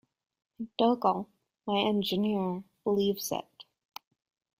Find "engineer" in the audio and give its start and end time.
1.77-2.63